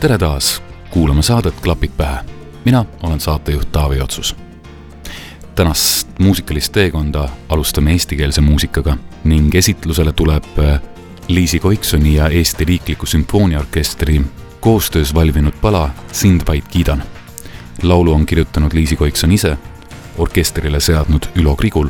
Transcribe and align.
Tere 0.00 0.18
taas 0.18 0.62
kuulama 0.90 1.22
saadet 1.22 1.60
Klapid 1.60 1.90
pähe. 1.96 2.18
mina 2.64 2.84
olen 3.02 3.20
saatejuht 3.20 3.72
Taavi 3.72 4.00
Otsus. 4.00 4.36
tänast 5.54 6.08
muusikalist 6.18 6.72
teekonda 6.72 7.28
alustame 7.48 7.92
eestikeelse 7.92 8.40
muusikaga 8.40 8.96
ning 9.24 9.54
esitlusele 9.54 10.12
tuleb 10.12 10.44
äh, 10.58 10.80
Liisi 11.28 11.58
Koiksoni 11.58 12.14
ja 12.14 12.28
Eesti 12.28 12.64
Riikliku 12.64 13.06
Sümfooniaorkestri 13.06 14.22
koostöös 14.60 15.14
valminud 15.14 15.54
pala 15.60 15.90
Sind 16.12 16.40
vaid 16.46 16.64
kiidan. 16.70 17.02
laulu 17.82 18.12
on 18.12 18.26
kirjutanud 18.26 18.72
Liisi 18.72 18.96
Koikson 18.96 19.32
ise 19.32 19.58
orkestrile 20.18 20.80
seadnud 20.80 21.22
Ülo 21.36 21.56
Krigul, 21.56 21.88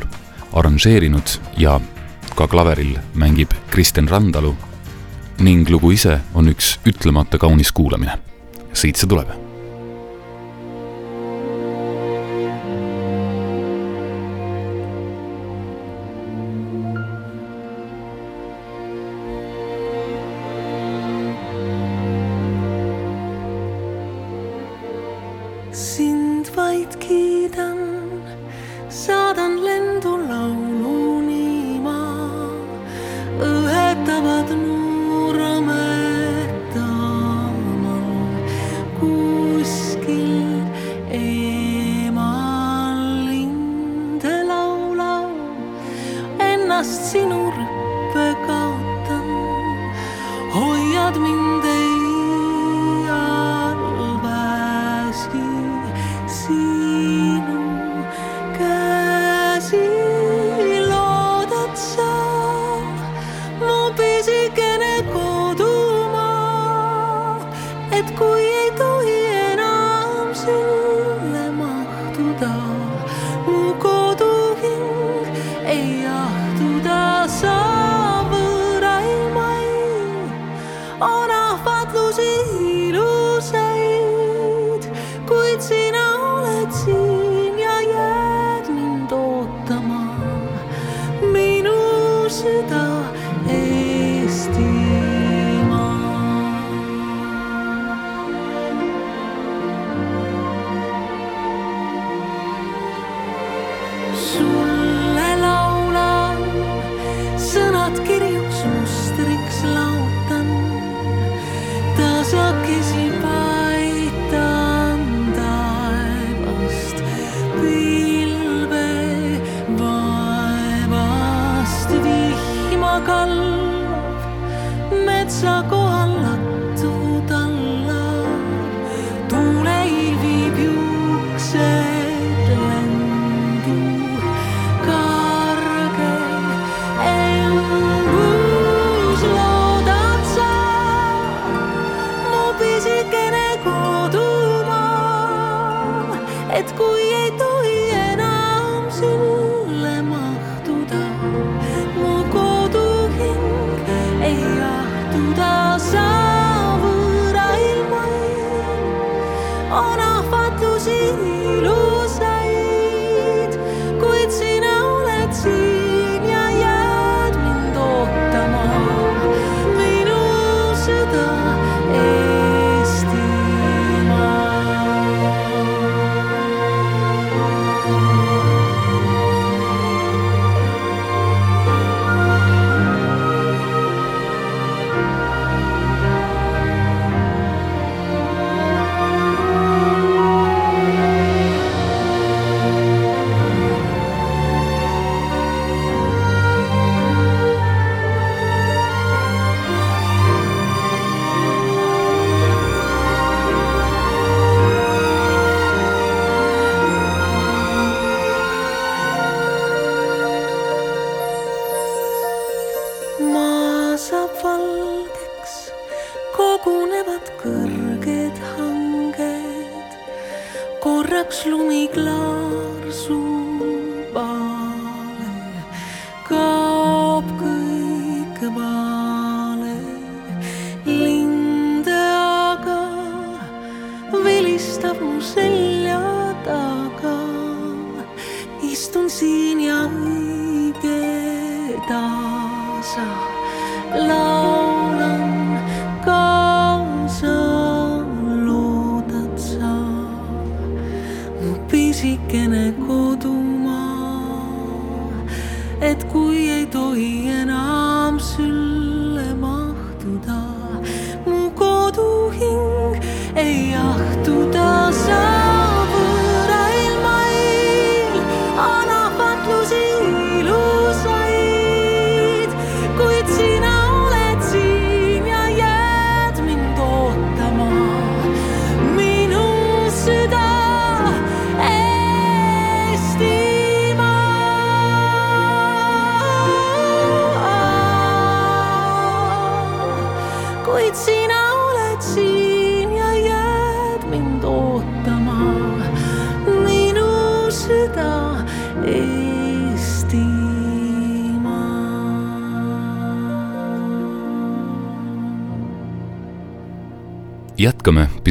arranžeerinud 0.53 1.27
ja 1.57 1.79
ka 2.35 2.47
klaveril 2.47 2.97
mängib 3.15 3.51
Kristjan 3.69 4.09
Randalu 4.09 4.55
ning 5.41 5.69
lugu 5.69 5.91
ise 5.95 6.19
on 6.37 6.49
üks 6.51 6.75
ütlemata 6.85 7.39
kaunis 7.41 7.71
kuulamine. 7.71 8.17
siit 8.73 8.95
see 8.95 9.09
tuleb 9.09 9.50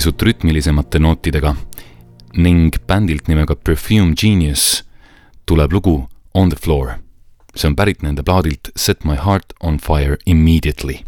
pisut 0.01 0.23
rütmilisemate 0.25 0.97
nootidega 0.97 1.51
ning 2.33 2.73
bändilt 2.89 3.27
nimega 3.29 3.53
Perfume 3.53 4.15
Genius 4.17 4.85
tuleb 5.45 5.75
lugu 5.77 6.09
On 6.33 6.49
the 6.49 6.57
floor. 6.57 6.95
see 7.55 7.69
on 7.69 7.77
pärit 7.77 8.01
nende 8.03 8.23
plaadilt 8.23 8.71
Set 8.77 9.05
my 9.05 9.17
heart 9.17 9.53
on 9.61 9.77
fire 9.79 10.17
immediately 10.25 11.05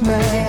close 0.00 0.47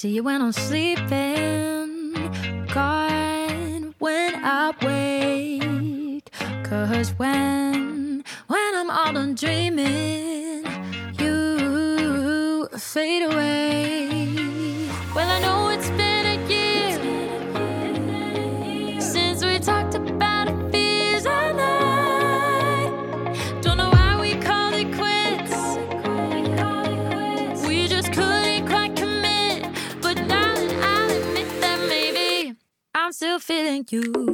See 0.00 0.12
you 0.12 0.22
when 0.22 0.40
I'm 0.40 0.52
sleeping. 0.52 1.49
you. 33.92 34.29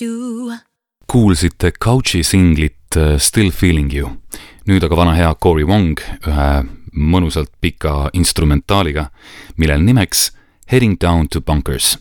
you. 0.00 0.52
kuulsite 1.06 1.72
Couch'i 1.84 2.22
singlit 2.24 2.96
äh, 2.96 3.18
Still 3.18 3.50
feeling 3.50 3.92
you. 3.92 4.10
nüüd 4.66 4.84
aga 4.84 4.96
vana 4.96 5.14
hea 5.16 5.34
Cory 5.34 5.64
Wong 5.66 5.98
ühe 6.26 6.50
mõnusalt 6.92 7.50
pika 7.60 8.10
instrumentaaliga, 8.12 9.10
millel 9.56 9.82
nimeks 9.82 10.30
Heading 10.70 10.98
down 11.00 11.26
to 11.28 11.40
bunkers 11.40 11.96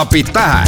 klapid 0.00 0.32
pähe 0.32 0.64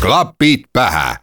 klapid 0.00 0.64
pähe 0.72 1.16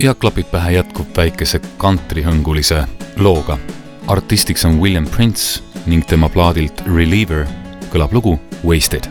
ja 0.00 0.14
klapid 0.14 0.50
pähe 0.50 0.72
jätkub 0.72 1.06
väikese 1.16 1.60
kantrihõngulise 1.78 2.82
looga. 3.16 3.58
artistiks 4.06 4.64
on 4.64 4.80
William 4.80 5.06
Prince 5.06 5.62
ning 5.86 6.06
tema 6.06 6.28
plaadilt 6.28 6.82
Reliever 6.96 7.46
kõlab 7.94 8.12
lugu 8.12 8.40
Wasted. 8.64 9.06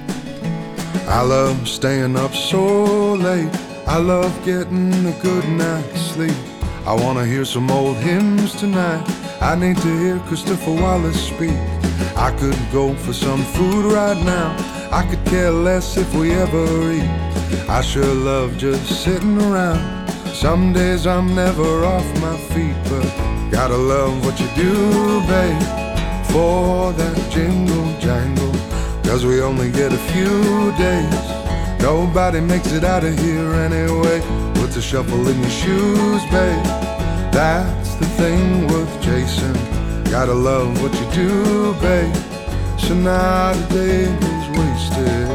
I 1.08 1.24
love 1.24 1.64
staying 1.64 2.20
up 2.20 2.36
so 2.36 3.16
late. 3.16 3.60
I 3.88 4.04
love 4.04 4.32
getting 4.46 5.08
a 5.08 5.16
good 5.24 5.48
night's 5.48 6.12
sleep. 6.12 6.47
I 6.88 6.94
wanna 6.94 7.26
hear 7.26 7.44
some 7.44 7.70
old 7.70 7.98
hymns 7.98 8.56
tonight. 8.56 9.04
I 9.42 9.56
need 9.56 9.76
to 9.76 10.00
hear 10.00 10.20
Christopher 10.20 10.72
Wallace 10.72 11.22
speak. 11.22 11.60
I 12.16 12.32
could 12.40 12.58
go 12.72 12.96
for 12.96 13.12
some 13.12 13.44
food 13.44 13.92
right 13.92 14.16
now. 14.24 14.56
I 14.90 15.06
could 15.06 15.22
care 15.26 15.52
less 15.52 15.98
if 15.98 16.16
we 16.16 16.32
ever 16.32 16.66
eat. 16.94 17.10
I 17.68 17.82
sure 17.82 18.14
love 18.14 18.58
just 18.58 19.04
sitting 19.04 19.38
around. 19.38 20.10
Some 20.34 20.72
days 20.72 21.06
I'm 21.06 21.36
never 21.36 21.84
off 21.84 22.08
my 22.22 22.38
feet, 22.54 22.78
but 22.86 23.06
gotta 23.52 23.76
love 23.76 24.24
what 24.24 24.40
you 24.40 24.48
do, 24.56 25.20
babe. 25.28 25.62
For 26.32 26.94
that 26.94 27.18
jingle 27.30 28.00
jangle, 28.00 28.54
cause 29.04 29.26
we 29.26 29.42
only 29.42 29.72
get 29.72 29.92
a 29.92 30.02
few 30.14 30.72
days. 30.78 31.82
Nobody 31.82 32.40
makes 32.40 32.72
it 32.72 32.86
out 32.86 33.04
of 33.04 33.20
here 33.20 33.52
anyway. 33.56 34.47
A 34.78 34.80
shuffle 34.80 35.28
in 35.28 35.40
your 35.42 35.50
shoes, 35.50 36.22
babe. 36.30 36.64
That's 37.34 37.96
the 37.96 38.06
thing 38.16 38.68
worth 38.68 39.02
chasing. 39.02 39.58
Gotta 40.12 40.36
love 40.36 40.80
what 40.84 40.94
you 40.94 41.12
do, 41.14 41.74
babe. 41.82 42.16
So 42.78 42.94
not 42.94 43.56
a 43.56 43.66
day 43.74 44.06
goes 44.22 44.48
wasted. 44.60 45.28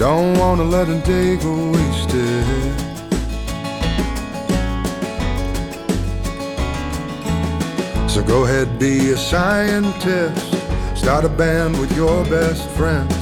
Don't 0.00 0.36
wanna 0.36 0.64
let 0.64 0.88
a 0.88 0.98
day 1.02 1.36
go 1.36 1.70
wasted. 1.70 2.44
So 8.10 8.20
go 8.24 8.46
ahead, 8.46 8.80
be 8.80 9.12
a 9.12 9.16
scientist. 9.16 10.56
Start 10.96 11.24
a 11.24 11.28
band 11.28 11.78
with 11.78 11.94
your 11.96 12.24
best 12.24 12.68
friends. 12.70 13.14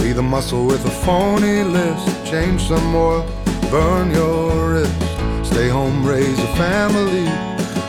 Be 0.00 0.12
the 0.12 0.22
muscle 0.22 0.64
with 0.64 0.84
a 0.86 0.90
phony 1.04 1.64
list. 1.64 2.21
Change 2.32 2.62
some 2.62 2.94
oil, 2.94 3.26
burn 3.70 4.10
your 4.10 4.70
wrist. 4.70 5.00
Stay 5.44 5.68
home, 5.68 6.02
raise 6.02 6.38
a 6.38 6.46
family. 6.56 7.26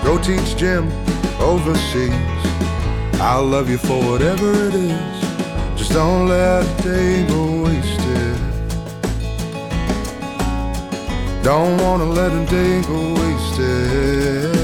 Go 0.04 0.22
teach 0.22 0.58
gym 0.58 0.92
overseas. 1.40 2.12
I'll 3.22 3.46
love 3.46 3.70
you 3.70 3.78
for 3.78 4.04
whatever 4.04 4.52
it 4.68 4.74
is. 4.74 5.78
Just 5.78 5.94
don't 5.94 6.28
let 6.28 6.66
a 6.66 6.84
day 6.84 7.26
go 7.26 7.64
wasted. 7.64 8.38
Don't 11.42 11.78
wanna 11.82 12.04
let 12.04 12.34
a 12.34 12.46
day 12.48 12.82
go 12.82 13.00
wasted. 13.14 14.56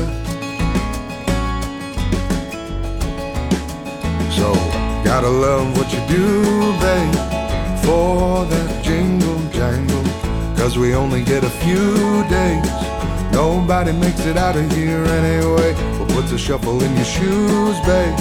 So, 4.30 4.54
gotta 5.06 5.30
love 5.30 5.78
what 5.78 5.88
you 5.94 6.02
do, 6.10 6.74
babe, 6.82 7.16
for 7.86 8.44
that. 8.44 8.79
Cause 10.70 10.78
we 10.78 10.94
only 10.94 11.24
get 11.24 11.44
a 11.44 11.50
few 11.50 11.96
days. 12.30 12.72
Nobody 13.34 13.92
makes 13.92 14.24
it 14.28 14.38
out 14.38 14.56
of 14.56 14.72
here 14.72 15.04
anyway. 15.04 15.74
Well, 15.98 16.06
puts 16.10 16.32
a 16.32 16.38
shuffle 16.38 16.84
in 16.84 16.96
your 16.96 17.06
shoes, 17.06 17.76
babe. 17.88 18.16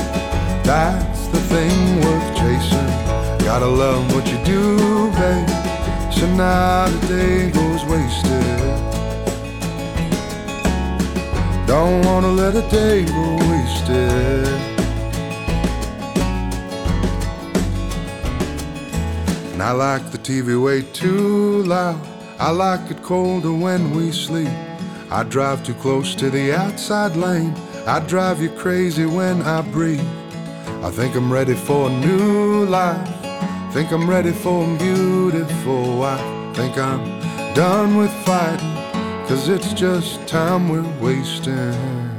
That's 0.64 1.26
the 1.26 1.40
thing 1.52 2.00
worth 2.00 2.36
chasing. 2.38 2.88
Gotta 3.44 3.66
love 3.66 4.02
what 4.14 4.26
you 4.32 4.42
do, 4.46 5.10
babe. 5.20 5.48
So 6.10 6.26
not 6.36 6.88
a 6.88 7.06
day 7.06 7.50
goes 7.50 7.84
wasted. 7.84 8.40
Don't 11.66 12.02
wanna 12.06 12.28
let 12.28 12.56
a 12.56 12.66
day 12.70 13.04
go 13.04 13.36
wasted. 13.50 14.48
And 19.52 19.62
I 19.62 19.72
like 19.72 20.10
the 20.12 20.16
TV 20.16 20.56
way 20.58 20.80
too 20.94 21.62
loud. 21.64 22.17
I 22.40 22.50
like 22.50 22.88
it 22.88 23.02
colder 23.02 23.52
when 23.52 23.90
we 23.96 24.12
sleep. 24.12 24.48
I 25.10 25.24
drive 25.24 25.64
too 25.64 25.74
close 25.74 26.14
to 26.14 26.30
the 26.30 26.54
outside 26.54 27.16
lane. 27.16 27.52
I 27.84 27.98
drive 27.98 28.40
you 28.40 28.50
crazy 28.50 29.06
when 29.06 29.42
I 29.42 29.60
breathe. 29.60 30.06
I 30.84 30.90
think 30.92 31.16
I'm 31.16 31.32
ready 31.32 31.54
for 31.54 31.90
a 31.90 31.92
new 31.92 32.64
life. 32.66 33.08
Think 33.72 33.90
I'm 33.90 34.08
ready 34.08 34.30
for 34.30 34.64
a 34.64 34.78
beautiful 34.78 35.98
wife. 35.98 36.56
Think 36.56 36.78
I'm 36.78 37.04
done 37.54 37.96
with 37.96 38.12
fighting. 38.24 38.74
Cause 39.26 39.48
it's 39.48 39.72
just 39.72 40.24
time 40.28 40.68
we're 40.68 40.88
wasting. 41.00 42.17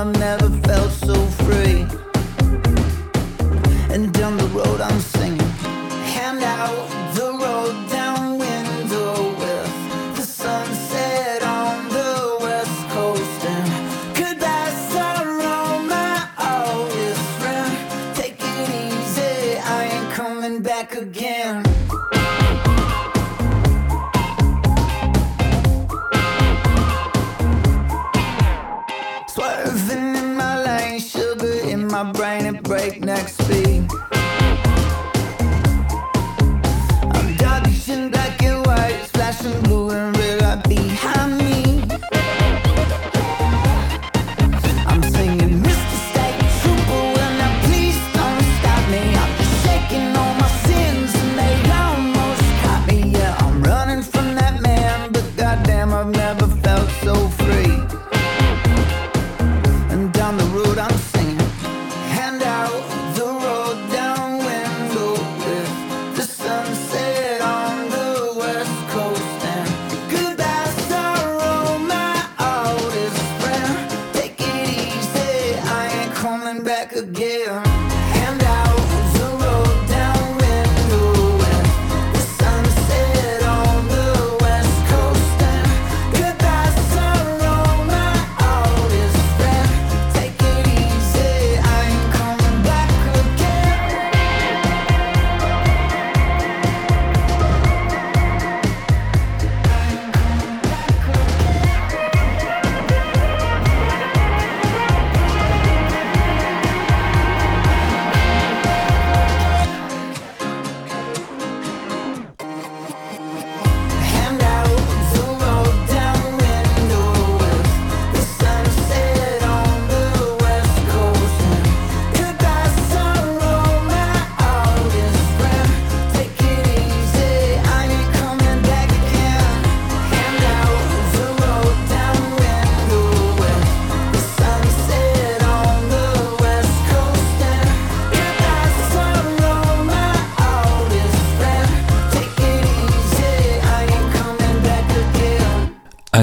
I've 0.00 0.18
never 0.18 0.48
felt 0.62 0.79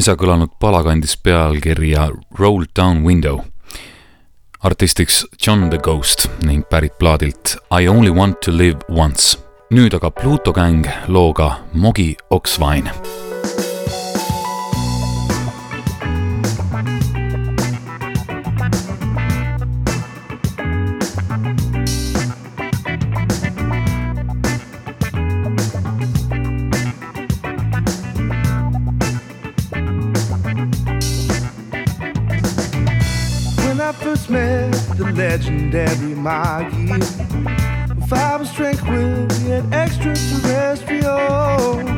äsja 0.07 0.21
kõlanud 0.21 0.53
pala 0.63 0.79
kandis 0.87 1.17
pealkirja 1.19 2.05
Roll 2.39 2.63
Down 2.71 3.03
Window. 3.03 3.41
artistiks 4.63 5.25
John 5.35 5.69
the 5.69 5.77
Ghost 5.77 6.29
ning 6.45 6.63
pärit 6.69 6.95
plaadilt 6.97 7.57
I 7.71 7.89
Only 7.89 8.09
Want 8.15 8.39
to 8.41 8.51
Live 8.51 8.87
Once. 8.87 9.37
nüüd 9.69 9.93
aga 9.93 10.11
Pluto 10.11 10.53
Gang 10.53 10.87
looga 11.07 11.59
Mogi 11.73 12.15
Oksvain 12.29 12.87
legendary 35.37 36.15
Maggie. 36.15 36.91
If 38.01 38.11
I 38.11 38.37
was 38.37 38.51
tranquil, 38.53 39.27
yet 39.47 39.63
extraterrestrial. 39.71 41.96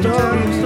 stories. 0.00 0.63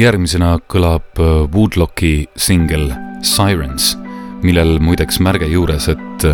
Järgmisena 0.00 0.54
kõlab 0.70 1.18
äh, 1.20 1.32
Woodlocki 1.52 2.28
singel 2.38 2.90
Sirens, 3.26 3.94
millel 4.44 4.78
muideks 4.80 5.20
märge 5.20 5.48
juures, 5.50 5.88
et, 5.92 6.24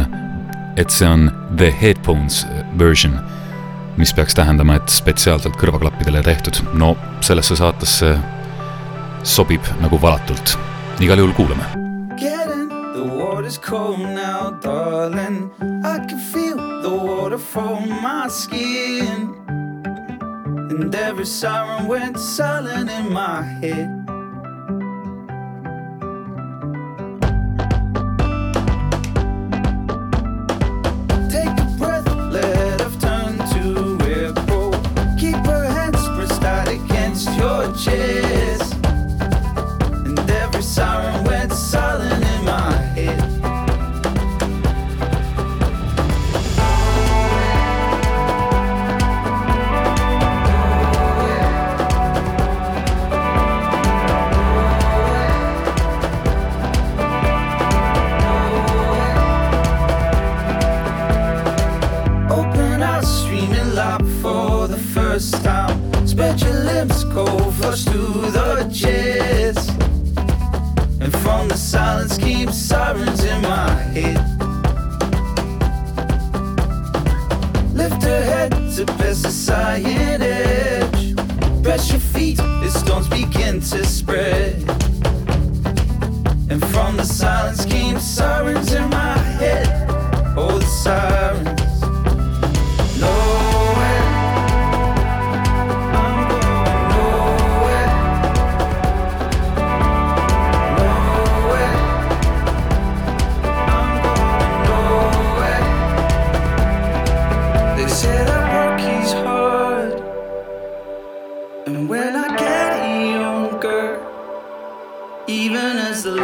et 0.79 0.92
see 0.92 1.09
on 1.09 1.31
the 1.59 1.72
headphones 1.81 2.44
version, 2.79 3.16
mis 3.98 4.12
peaks 4.14 4.37
tähendama, 4.38 4.79
et 4.79 4.92
spetsiaalselt 4.92 5.59
kõrvaklappidele 5.59 6.22
tehtud. 6.22 6.61
no 6.74 6.94
sellesse 7.20 7.57
saatesse 7.59 8.14
sobib 9.26 9.66
nagu 9.83 9.98
valatult. 10.02 10.59
igal 11.00 11.18
juhul 11.18 11.35
kuulame. 11.35 11.66
The 12.96 13.05
water's 13.05 13.59
cold 13.59 14.00
now, 14.00 14.59
darling. 14.62 15.50
I 15.85 15.98
can 16.09 16.18
feel 16.18 16.57
the 16.57 16.88
water 16.88 17.37
from 17.37 17.88
my 18.00 18.26
skin. 18.29 19.55
And 20.78 20.94
every 20.94 21.24
siren 21.24 21.86
went 21.86 22.18
silent 22.18 22.90
in 22.90 23.10
my 23.10 23.40
head. 23.40 24.05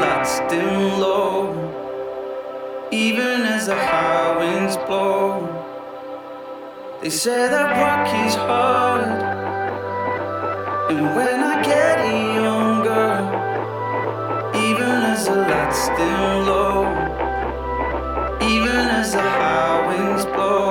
Lights 0.02 0.40
dim 0.50 1.00
low, 1.00 1.36
even 2.90 3.38
as 3.54 3.66
the 3.66 3.78
high 3.88 4.36
winds 4.40 4.76
blow. 4.86 5.26
They 7.00 7.10
say 7.10 7.42
that 7.54 7.68
work 7.82 8.08
is 8.26 8.34
hard. 8.34 9.04
And 10.90 11.02
when 11.16 11.38
I 11.52 11.54
get 11.72 11.98
younger, 12.46 13.10
even 14.66 14.96
as 15.12 15.20
the 15.28 15.38
lights 15.50 15.82
dim 15.96 16.22
low, 16.50 16.76
even 18.52 18.84
as 19.00 19.08
the 19.12 19.26
high 19.38 19.78
winds 19.88 20.24
blow, 20.34 20.61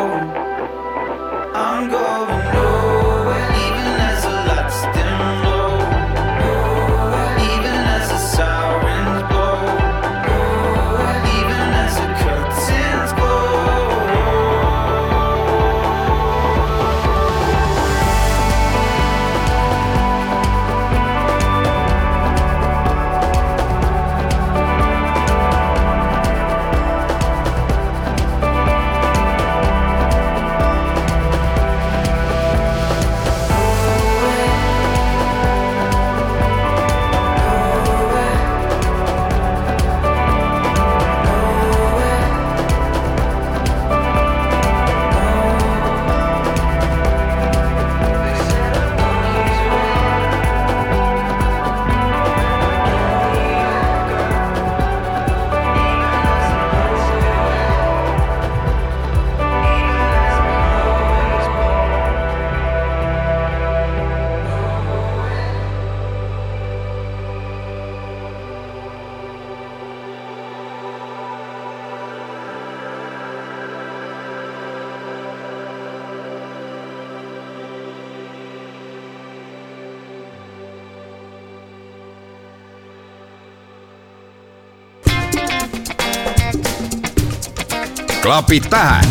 klapid 88.31 88.63
pähe. 88.69 89.01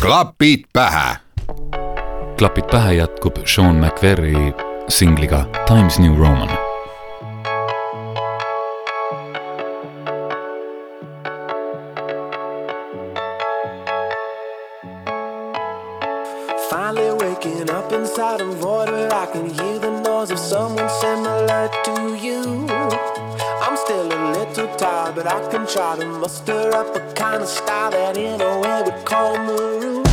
Klapid 0.00 0.64
pähe. 0.72 1.16
Klapid 2.38 2.64
pähe 2.70 2.92
jätkub 2.92 3.36
Sean 3.46 3.76
McVerri 3.76 4.54
singliga 4.88 5.44
Times 5.66 5.98
New 5.98 6.18
Roman 6.18 6.67
try 25.68 25.96
to 25.98 26.06
muster 26.06 26.74
up 26.74 26.96
a 26.96 27.12
kind 27.12 27.42
of 27.42 27.48
style 27.48 27.90
that 27.90 28.16
in 28.16 28.40
a 28.40 28.60
way 28.60 28.82
would 28.82 29.04
calm 29.04 29.46
the 29.46 30.07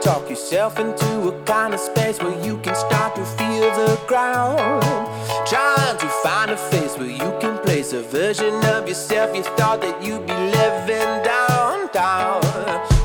talk 0.00 0.28
yourself 0.28 0.78
into 0.78 1.28
a 1.28 1.42
kind 1.44 1.74
of 1.74 1.80
space 1.80 2.18
where 2.20 2.38
you 2.44 2.58
can 2.58 2.74
start 2.74 3.14
to 3.16 3.24
feel 3.24 3.70
the 3.74 4.00
ground. 4.06 4.82
Trying 5.46 5.98
to 5.98 6.08
find 6.22 6.50
a 6.50 6.56
face 6.56 6.96
where 6.96 7.08
you 7.08 7.38
can 7.40 7.58
place 7.64 7.92
a 7.92 8.02
version 8.02 8.54
of 8.64 8.88
yourself 8.88 9.36
you 9.36 9.42
thought 9.42 9.80
that 9.80 10.02
you'd 10.02 10.26
be 10.26 10.34
living 10.34 11.22
downtown. 11.24 12.42
down. 12.42 12.95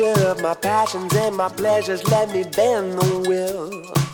of 0.00 0.42
my 0.42 0.54
passions 0.54 1.14
and 1.14 1.36
my 1.36 1.48
pleasures. 1.48 2.02
Let 2.10 2.30
me 2.30 2.42
bend 2.42 2.98
the 2.98 3.28
will. 3.28 4.13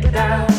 get 0.00 0.12
down. 0.12 0.55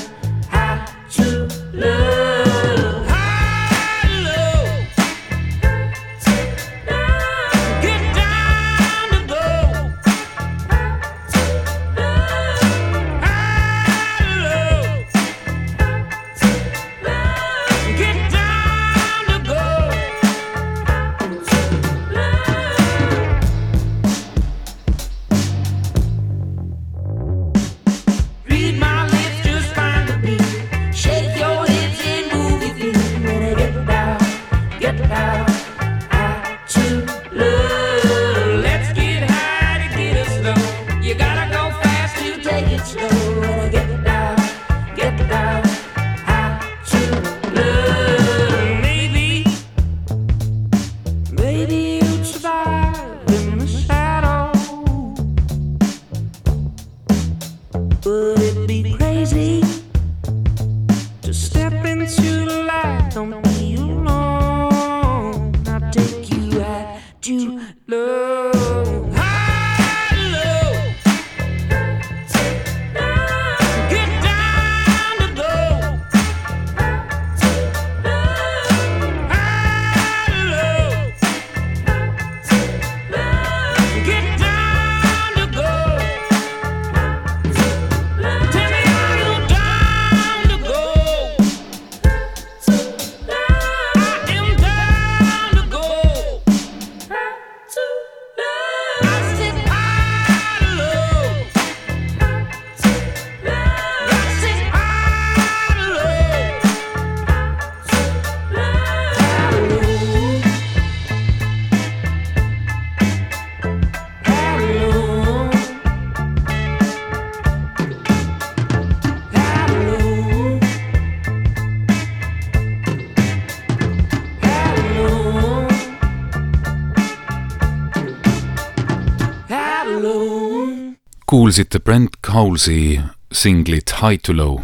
kuulasite 131.57 131.79
Brent 131.79 132.11
Cowlesi 132.21 133.01
singlit 133.31 133.89
High 134.01 134.17
to 134.21 134.33
Low. 134.33 134.61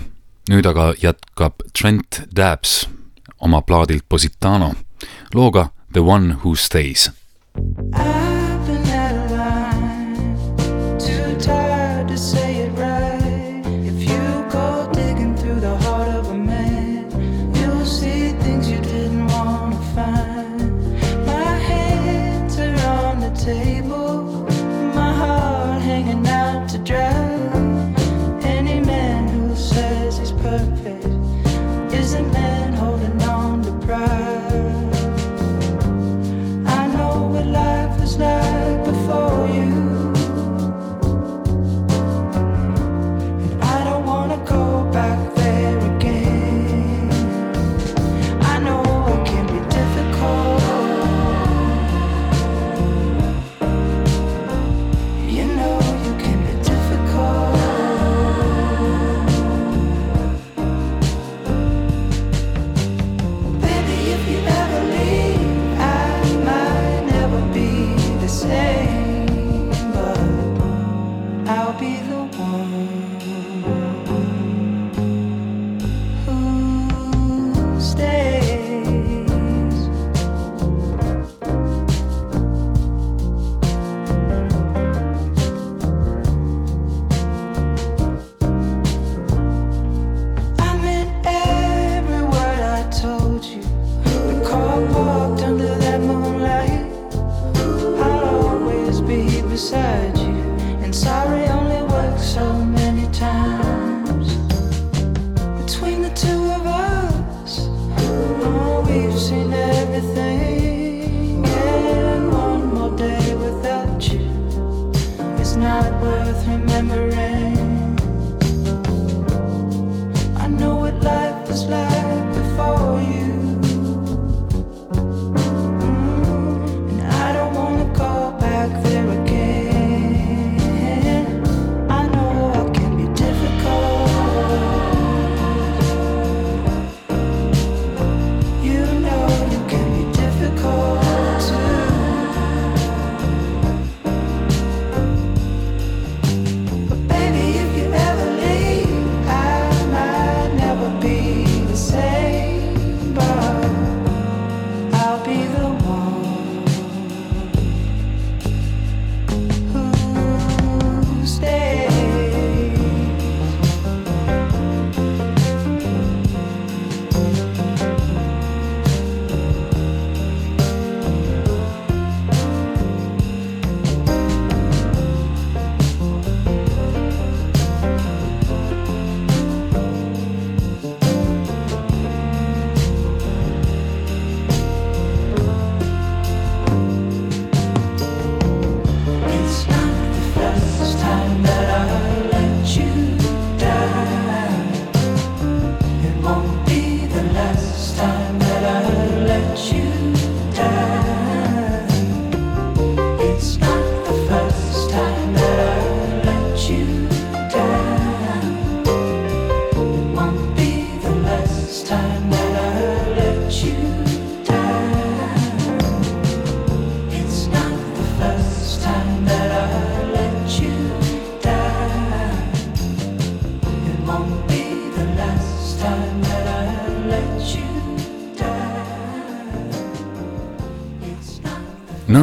nüüd 0.50 0.66
aga 0.66 0.94
jätkab 1.02 1.64
Trent 1.74 2.22
Dabs 2.36 2.88
oma 3.40 3.62
plaadilt 3.62 4.06
Positano 4.10 4.76
looga 5.34 5.72
The 5.94 6.00
One 6.00 6.38
Who 6.44 6.56
Stays. 6.56 7.10
I 7.98 8.33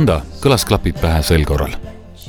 nõnda 0.01 0.23
kõlas 0.41 0.65
klapid 0.65 0.97
pähe 0.97 1.21
sel 1.27 1.45
korral. 1.45 1.75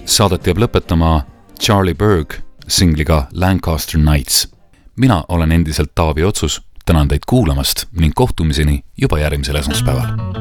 Saadet 0.03 0.47
jääb 0.47 0.59
lõpetama 0.59 1.22
Charlie 1.55 1.95
Berg 1.95 2.41
singliga 2.67 3.28
Lancaster 3.32 3.99
Nights. 3.99 4.47
mina 4.95 5.24
olen 5.28 5.51
endiselt 5.51 5.95
Taavi 5.95 6.24
Otsus, 6.24 6.61
tänan 6.86 7.07
teid 7.07 7.24
kuulamast 7.28 7.86
ning 7.91 8.13
kohtumiseni 8.15 8.84
juba 8.97 9.19
järgmisel 9.19 9.55
esmaspäeval 9.55 10.40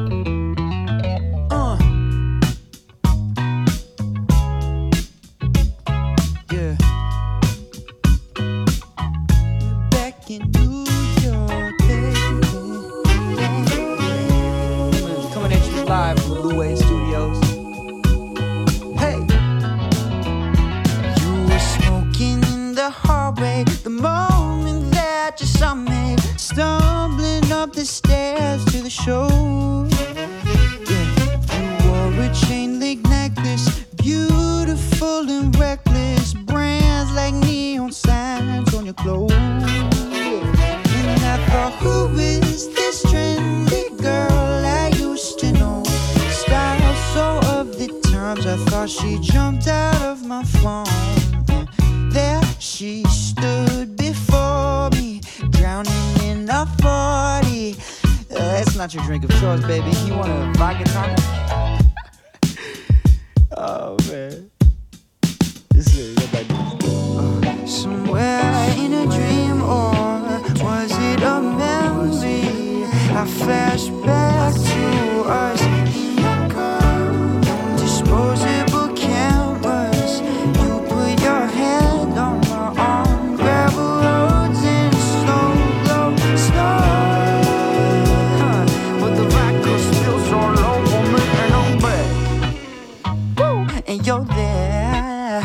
and 93.91 94.07
you're 94.07 94.23
there. 94.23 95.43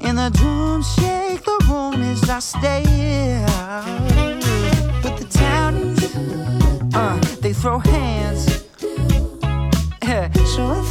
And 0.00 0.18
the 0.18 0.30
drums 0.34 0.92
shake 0.94 1.44
the 1.44 1.58
room 1.68 2.02
as 2.02 2.28
I 2.28 2.40
stay. 2.40 3.44
But 5.00 5.16
the 5.16 5.26
townies, 5.30 6.16
uh, 6.94 7.20
they 7.40 7.52
throw 7.52 7.78
hands. 7.78 8.64
so 10.54 10.85